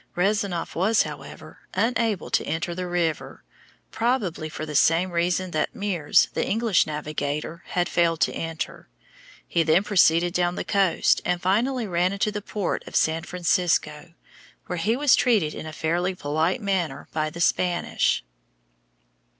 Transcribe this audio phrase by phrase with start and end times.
[0.17, 3.43] Rezanof was, however, unable to enter the river,
[3.91, 8.89] probably for the same reason that Meares, the English navigator, had failed to enter.
[9.47, 14.15] He then proceeded down the coast and finally ran into the port of San Francisco,
[14.65, 18.23] where he was treated in a fairly polite manner by the Spanish.